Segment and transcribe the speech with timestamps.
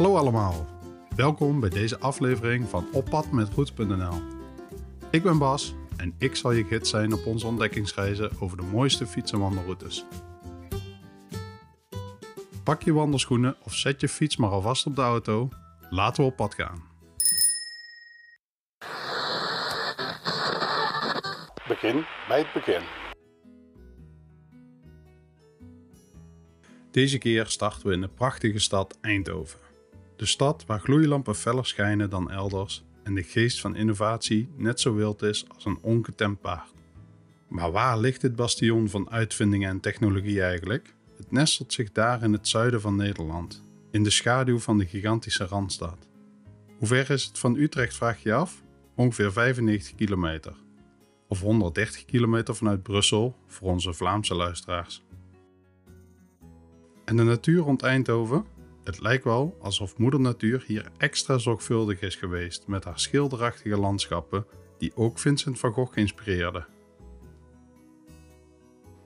[0.00, 0.66] Hallo allemaal,
[1.16, 4.22] welkom bij deze aflevering van Op pad met Routes.nl.
[5.10, 9.06] Ik ben Bas en ik zal je gids zijn op onze ontdekkingsreizen over de mooiste
[9.06, 10.04] fiets- en wandelroutes.
[12.64, 15.48] Pak je wandelschoenen of zet je fiets maar alvast op de auto.
[15.90, 16.82] Laten we op pad gaan.
[21.68, 22.82] Begin bij het begin.
[26.90, 29.69] Deze keer starten we in de prachtige stad Eindhoven.
[30.20, 34.94] De stad waar gloeilampen feller schijnen dan elders en de geest van innovatie net zo
[34.94, 36.72] wild is als een ongetemd paard.
[37.48, 40.94] Maar waar ligt dit bastion van uitvindingen en technologie eigenlijk?
[41.16, 45.46] Het nestelt zich daar in het zuiden van Nederland, in de schaduw van de gigantische
[45.46, 46.08] Randstad.
[46.78, 48.62] Hoe ver is het van Utrecht, vraag je af?
[48.96, 50.54] Ongeveer 95 kilometer.
[51.28, 55.02] Of 130 kilometer vanuit Brussel voor onze Vlaamse luisteraars.
[57.04, 58.58] En de natuur rond Eindhoven?
[58.90, 64.46] Het lijkt wel alsof moeder natuur hier extra zorgvuldig is geweest met haar schilderachtige landschappen
[64.78, 66.66] die ook Vincent van Gogh inspireerden.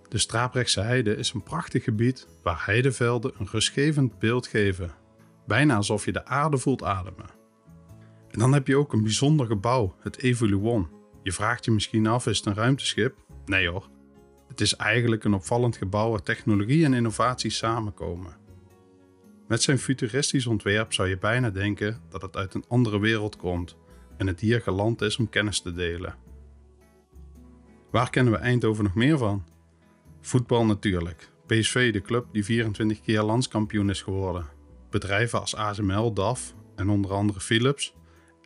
[0.09, 4.95] De Straaprechtse Heide is een prachtig gebied waar heidevelden een rustgevend beeld geven.
[5.47, 7.31] Bijna alsof je de aarde voelt ademen.
[8.31, 10.89] En dan heb je ook een bijzonder gebouw, het Evoluon.
[11.23, 13.17] Je vraagt je misschien af, is het een ruimteschip?
[13.47, 13.89] Nee hoor.
[14.49, 18.44] Het is eigenlijk een opvallend gebouw waar technologie en innovatie samenkomen.
[19.49, 23.77] Met zijn futuristisch ontwerp zou je bijna denken dat het uit een andere wereld komt
[24.17, 26.15] en het hier geland is om kennis te delen.
[27.91, 29.45] Waar kennen we Eindhoven nog meer van?
[30.21, 31.31] Voetbal natuurlijk.
[31.47, 34.47] PSV, de club die 24 keer landskampioen is geworden.
[34.91, 37.95] Bedrijven als ASML, DAF en onder andere Philips.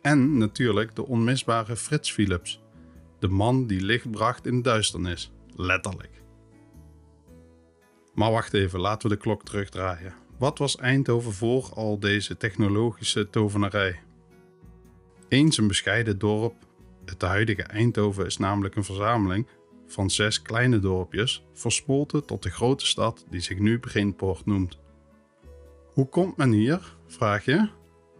[0.01, 2.61] En natuurlijk de onmisbare Frits Philips.
[3.19, 5.31] De man die licht bracht in de duisternis.
[5.55, 6.21] Letterlijk.
[8.13, 10.13] Maar wacht even, laten we de klok terugdraaien.
[10.39, 13.99] Wat was Eindhoven voor al deze technologische tovenarij?
[15.27, 16.53] Eens een bescheiden dorp,
[17.05, 19.47] het huidige Eindhoven is namelijk een verzameling
[19.87, 24.79] van zes kleine dorpjes, versmolten tot de grote stad die zich nu Beginpoort noemt.
[25.93, 27.69] Hoe komt men hier, vraag je?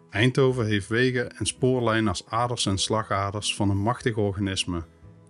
[0.09, 4.83] Eindhoven heeft wegen en spoorlijnen als aders en slagaders van een machtig organisme.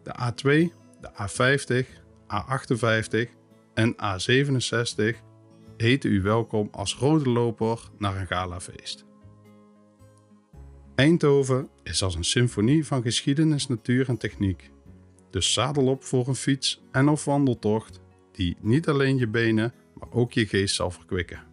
[0.04, 1.86] De A2, de A50,
[2.28, 3.30] A58
[3.74, 5.29] en A67
[5.82, 9.06] heten u welkom als rode loper naar een galafeest.
[10.96, 14.72] Eindhoven is als een symfonie van geschiedenis, natuur en techniek.
[15.30, 18.02] Dus zadel op voor een fiets en of wandeltocht
[18.32, 21.48] die niet alleen je benen, maar ook je geest zal verkwikken.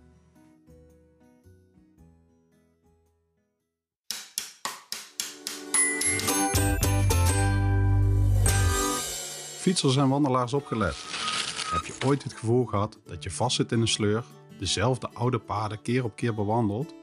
[9.59, 11.16] Fietsers en wandelaars opgelet.
[11.71, 14.25] Heb je ooit het gevoel gehad dat je vastzit in een sleur,
[14.59, 16.95] dezelfde oude paden keer op keer bewandelt?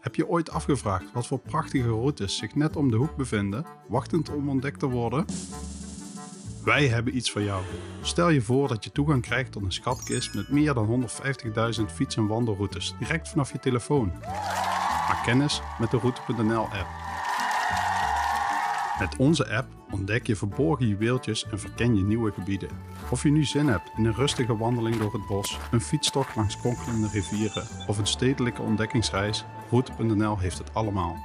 [0.00, 4.30] Heb je ooit afgevraagd wat voor prachtige routes zich net om de hoek bevinden, wachtend
[4.30, 5.24] om ontdekt te worden?
[6.64, 7.64] Wij hebben iets voor jou.
[8.02, 12.16] Stel je voor dat je toegang krijgt tot een schatkist met meer dan 150.000 fiets-
[12.16, 14.12] en wandelroutes direct vanaf je telefoon.
[15.08, 16.88] Maak kennis met de Route.nl app.
[18.98, 22.68] Met onze app ontdek je verborgen juweeltjes en verken je nieuwe gebieden.
[23.12, 26.60] Of je nu zin hebt in een rustige wandeling door het bos, een fietstocht langs
[26.60, 31.16] kronkelende rivieren of een stedelijke ontdekkingsreis, Route.nl heeft het allemaal.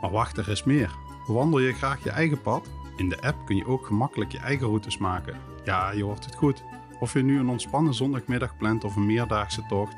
[0.00, 0.96] Maar wacht, er is meer.
[1.26, 2.68] Wandel je graag je eigen pad?
[2.96, 5.40] In de app kun je ook gemakkelijk je eigen routes maken.
[5.64, 6.64] Ja, je hoort het goed.
[7.00, 9.96] Of je nu een ontspannen zondagmiddag plant of een meerdaagse tocht.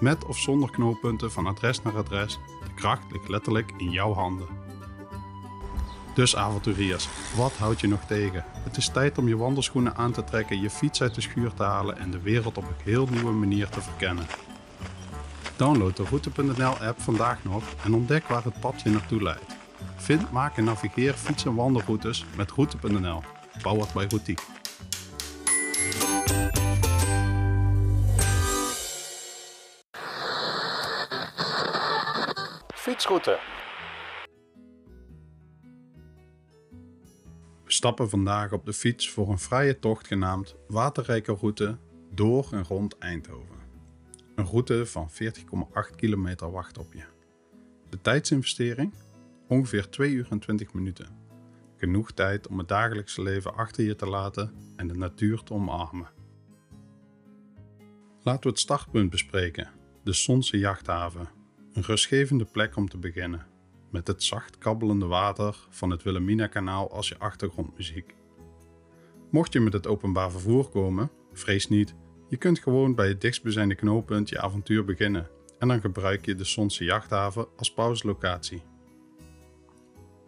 [0.00, 4.48] Met of zonder knooppunten van adres naar adres, de kracht ligt letterlijk in jouw handen.
[6.14, 8.44] Dus avonturiers, wat houdt je nog tegen?
[8.64, 11.62] Het is tijd om je wandelschoenen aan te trekken, je fiets uit de schuur te
[11.62, 14.26] halen en de wereld op een heel nieuwe manier te verkennen.
[15.56, 19.56] Download de Route.nl app vandaag nog en ontdek waar het pad je naartoe leidt.
[19.96, 23.22] Vind, maak en navigeer fiets- en wandelroutes met Route.nl.
[23.62, 24.40] Powered by Routiek.
[32.74, 33.38] Fietsroute.
[37.82, 41.76] Stappen vandaag op de fiets voor een vrije tocht genaamd Waterrijke Route
[42.14, 43.56] door en rond Eindhoven.
[44.34, 47.04] Een route van 40,8 kilometer wacht op je.
[47.88, 48.94] De tijdsinvestering?
[49.48, 51.06] Ongeveer 2 uur en 20 minuten.
[51.76, 56.10] Genoeg tijd om het dagelijkse leven achter je te laten en de natuur te omarmen.
[58.22, 59.70] Laten we het startpunt bespreken,
[60.04, 61.28] de Sonse jachthaven.
[61.72, 63.46] Een rustgevende plek om te beginnen,
[63.92, 68.14] met het zacht kabbelende water van het Wilhelmina-kanaal als je achtergrondmuziek.
[69.30, 71.94] Mocht je met het openbaar vervoer komen, vrees niet,
[72.28, 75.28] je kunt gewoon bij het dichtstbijzijnde knooppunt je avontuur beginnen
[75.58, 78.62] en dan gebruik je de Sonse jachthaven als pauslocatie.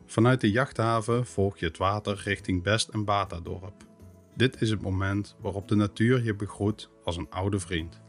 [0.06, 3.86] Vanuit de jachthaven volg je het water richting Best- en Batadorp.
[4.36, 8.03] Dit is het moment waarop de natuur je begroet als een oude vriend.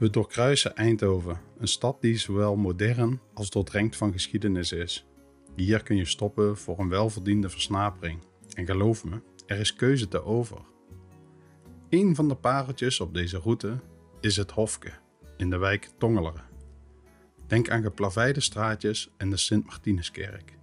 [0.00, 5.06] We doorkruisen Eindhoven, een stad die zowel modern als doordrenkt van geschiedenis is.
[5.56, 8.18] Hier kun je stoppen voor een welverdiende versnapering.
[8.54, 10.58] En geloof me, er is keuze te over.
[11.88, 13.80] Een van de pareltjes op deze route
[14.20, 14.92] is het Hofke
[15.36, 16.44] in de wijk Tongeleren.
[17.46, 20.58] Denk aan geplaveide straatjes en de Sint-Martinuskerk,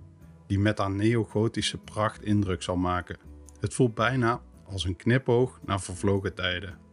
[0.48, 3.18] die met haar neogotische pracht indruk zal maken.
[3.60, 6.87] Het voelt bijna als een knipoog naar vervlogen tijden.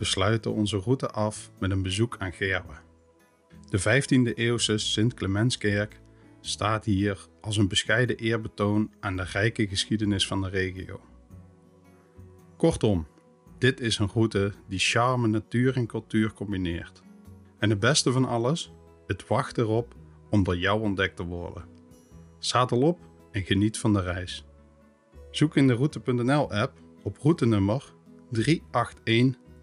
[0.00, 2.74] We sluiten onze route af met een bezoek aan Gerwe.
[3.68, 6.00] De 15e eeuwse Sint-Clemenskerk
[6.40, 11.00] staat hier als een bescheiden eerbetoon aan de rijke geschiedenis van de regio.
[12.56, 13.06] Kortom,
[13.58, 17.02] dit is een route die charme, natuur en cultuur combineert.
[17.58, 18.72] En het beste van alles,
[19.06, 19.94] het wacht erop
[20.30, 21.64] om door jou ontdekt te worden.
[22.38, 22.98] Zadel op
[23.32, 24.44] en geniet van de reis.
[25.30, 27.94] Zoek in de Route.nl app op routenummer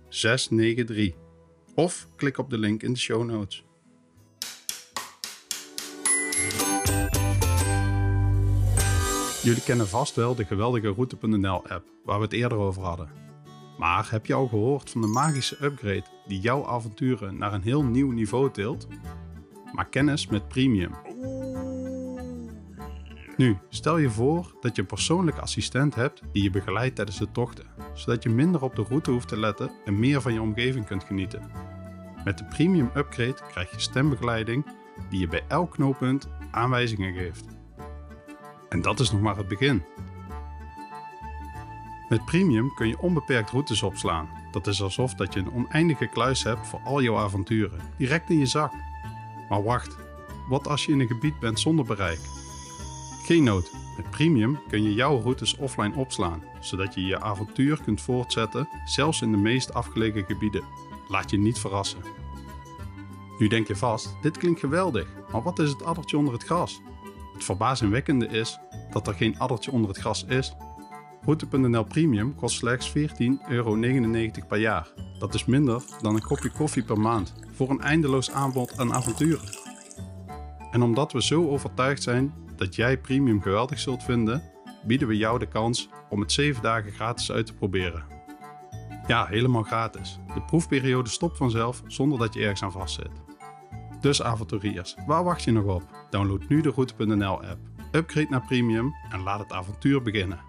[0.10, 1.16] 381693
[1.76, 3.66] of klik op de link in de show notes.
[9.44, 13.10] Jullie kennen vast wel de geweldige Route.nl app waar we het eerder over hadden.
[13.78, 17.84] Maar heb je al gehoord van de magische upgrade die jouw avonturen naar een heel
[17.84, 18.88] nieuw niveau tilt?
[19.74, 21.07] Maak kennis met Premium.
[23.38, 27.32] Nu, stel je voor dat je een persoonlijke assistent hebt die je begeleidt tijdens de
[27.32, 30.86] tochten, zodat je minder op de route hoeft te letten en meer van je omgeving
[30.86, 31.52] kunt genieten.
[32.24, 34.66] Met de Premium Upgrade krijg je stembegeleiding
[35.10, 37.46] die je bij elk knooppunt aanwijzingen geeft.
[38.70, 39.84] En dat is nog maar het begin.
[42.10, 44.30] Met Premium kun je onbeperkt routes opslaan.
[44.52, 48.40] Dat is alsof dat je een oneindige kluis hebt voor al jouw avonturen, direct in
[48.40, 48.74] je zak.
[49.50, 49.96] Maar wacht,
[50.50, 52.20] wat als je in een gebied bent zonder bereik?
[53.36, 58.68] Nood, met Premium kun je jouw routes offline opslaan, zodat je je avontuur kunt voortzetten,
[58.86, 60.64] zelfs in de meest afgelegen gebieden.
[61.08, 62.00] Laat je niet verrassen.
[63.38, 66.82] Nu denk je vast, dit klinkt geweldig, maar wat is het addertje onder het gras?
[67.34, 68.60] Het verbazingwekkende is
[68.92, 70.56] dat er geen addertje onder het gras is.
[71.22, 72.96] Route.nl Premium kost slechts 14,99
[73.48, 73.78] euro
[74.48, 74.88] per jaar.
[75.20, 79.50] Dat is minder dan een kopje koffie per maand voor een eindeloos aanbod aan avonturen.
[80.72, 84.44] En omdat we zo overtuigd zijn dat jij Premium geweldig zult vinden,
[84.84, 88.04] bieden we jou de kans om het 7 dagen gratis uit te proberen.
[89.08, 90.20] Ja, helemaal gratis.
[90.34, 93.12] De proefperiode stopt vanzelf zonder dat je ergens aan vastzit.
[94.02, 95.84] Dus avonturiers, waar wacht je nog op?
[96.10, 97.60] Download nu de Route.nl app,
[97.92, 100.40] upgrade naar Premium en laat het avontuur beginnen.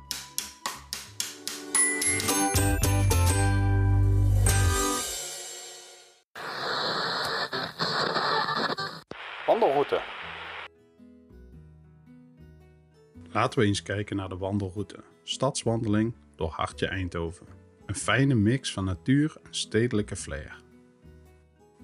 [13.39, 14.97] Laten we eens kijken naar de wandelroute.
[15.23, 17.47] Stadswandeling door Hartje Eindhoven.
[17.87, 20.63] Een fijne mix van natuur en stedelijke flair.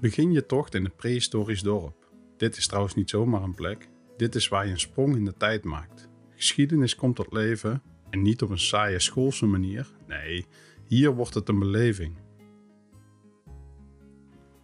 [0.00, 2.10] Begin je tocht in het prehistorisch dorp.
[2.36, 3.88] Dit is trouwens niet zomaar een plek.
[4.16, 6.08] Dit is waar je een sprong in de tijd maakt.
[6.34, 9.90] Geschiedenis komt tot leven en niet op een saaie schoolse manier.
[10.06, 10.46] Nee,
[10.86, 12.16] hier wordt het een beleving.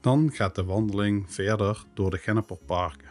[0.00, 3.10] Dan gaat de wandeling verder door de Genneperparken.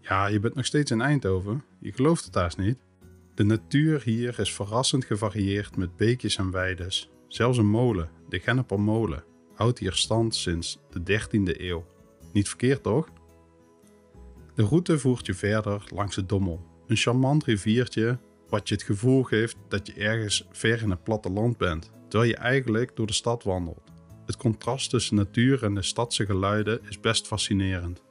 [0.00, 1.64] Ja, je bent nog steeds in Eindhoven.
[1.78, 2.86] Je gelooft het haast niet.
[3.38, 7.10] De natuur hier is verrassend gevarieerd met beekjes en weides.
[7.28, 11.86] Zelfs een molen, de Gennepermolen, houdt hier stand sinds de 13e eeuw.
[12.32, 13.08] Niet verkeerd toch?
[14.54, 18.18] De route voert je verder langs de Dommel, een charmant riviertje
[18.48, 22.36] wat je het gevoel geeft dat je ergens ver in het platteland bent, terwijl je
[22.36, 23.92] eigenlijk door de stad wandelt.
[24.26, 28.02] Het contrast tussen natuur en de stadse geluiden is best fascinerend.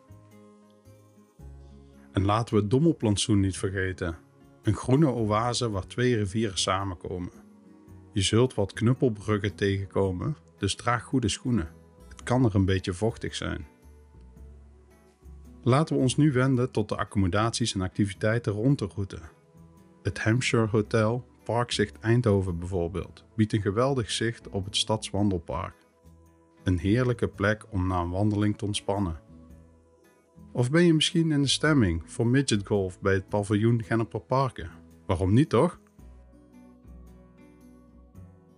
[2.12, 4.26] En laten we het Dommelplantsoen niet vergeten.
[4.68, 7.32] Een groene oase waar twee rivieren samenkomen.
[8.12, 11.70] Je zult wat knuppelbruggen tegenkomen, dus draag goede schoenen.
[12.10, 13.68] Het kan er een beetje vochtig zijn.
[15.64, 19.20] Laten we ons nu wenden tot de accommodaties en activiteiten rond de route.
[20.04, 25.76] Het Hampshire Hotel, Parkzicht Eindhoven bijvoorbeeld, biedt een geweldig zicht op het stadswandelpark.
[26.64, 29.20] Een heerlijke plek om na een wandeling te ontspannen.
[30.58, 34.72] Of ben je misschien in de stemming voor midgetgolf bij het paviljoen Genneper Parken?
[35.06, 35.80] Waarom niet toch?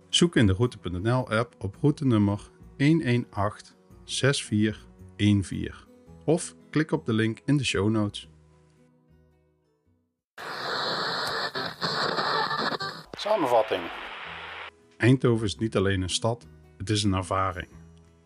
[0.08, 5.74] Zoek in de Route.nl app op routenummer 1186414
[6.24, 8.28] of klik op de link in de show notes.
[13.10, 13.82] Samenvatting.
[14.96, 17.68] Eindhoven is niet alleen een stad, het is een ervaring.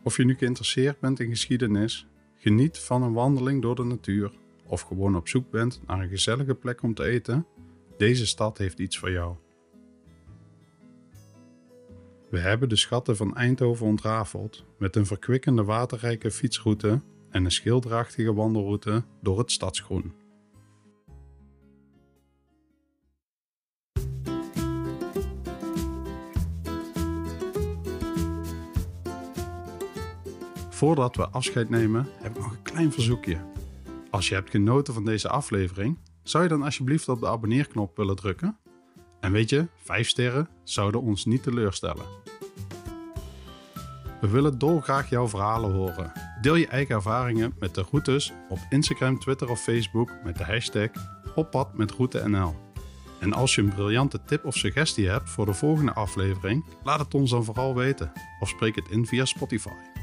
[0.02, 2.06] Of je nu geïnteresseerd bent in geschiedenis,
[2.44, 4.32] geniet van een wandeling door de natuur
[4.66, 7.46] of gewoon op zoek bent naar een gezellige plek om te eten,
[7.96, 9.34] deze stad heeft iets voor jou.
[12.30, 18.34] We hebben de schatten van Eindhoven ontrafeld met een verkwikkende waterrijke fietsroute en een schilderachtige
[18.34, 20.23] wandelroute door het stadsgroen.
[30.84, 33.38] Voordat we afscheid nemen, heb ik nog een klein verzoekje.
[34.10, 38.16] Als je hebt genoten van deze aflevering, zou je dan alsjeblieft op de abonneerknop willen
[38.16, 38.56] drukken?
[39.20, 42.04] En weet je, 5 sterren zouden ons niet teleurstellen.
[44.20, 46.12] We willen dolgraag jouw verhalen horen.
[46.40, 50.90] Deel je eigen ervaringen met de routes op Instagram, Twitter of Facebook met de hashtag
[51.34, 52.54] oppad met route.nl.
[53.20, 57.14] En als je een briljante tip of suggestie hebt voor de volgende aflevering, laat het
[57.14, 59.93] ons dan vooral weten of spreek het in via Spotify.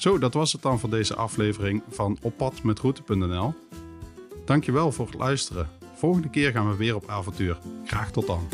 [0.00, 3.54] Zo, dat was het dan voor deze aflevering van Oppad met route.nl.
[4.44, 5.68] Dankjewel voor het luisteren.
[5.94, 7.58] Volgende keer gaan we weer op avontuur.
[7.84, 8.48] Graag tot dan.